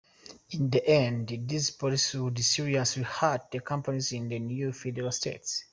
In 0.49 0.71
the 0.71 0.83
end, 0.87 1.31
this 1.47 1.69
policy 1.69 2.17
would 2.17 2.39
seriously 2.43 3.03
hurt 3.03 3.53
companies 3.63 4.11
in 4.13 4.29
the 4.29 4.39
new 4.39 4.71
federal 4.73 5.11
states. 5.11 5.65